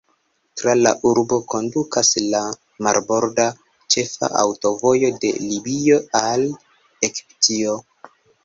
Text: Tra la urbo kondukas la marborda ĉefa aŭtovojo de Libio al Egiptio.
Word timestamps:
Tra 0.59 0.71
la 0.77 0.91
urbo 1.09 1.37
kondukas 1.53 2.09
la 2.31 2.41
marborda 2.87 3.47
ĉefa 3.97 4.31
aŭtovojo 4.41 5.13
de 5.27 5.35
Libio 5.53 6.01
al 6.25 6.51
Egiptio. 7.11 7.81